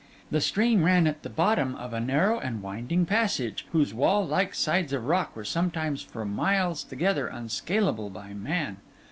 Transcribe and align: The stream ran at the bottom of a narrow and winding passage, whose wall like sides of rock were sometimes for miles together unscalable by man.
The 0.31 0.41
stream 0.41 0.83
ran 0.83 1.05
at 1.05 1.21
the 1.21 1.29
bottom 1.29 1.75
of 1.75 1.93
a 1.93 1.99
narrow 1.99 2.39
and 2.39 2.63
winding 2.63 3.05
passage, 3.05 3.67
whose 3.71 3.93
wall 3.93 4.25
like 4.25 4.55
sides 4.55 4.93
of 4.93 5.05
rock 5.05 5.35
were 5.35 5.45
sometimes 5.45 6.01
for 6.01 6.25
miles 6.25 6.83
together 6.83 7.27
unscalable 7.27 8.09
by 8.09 8.33
man. 8.33 8.77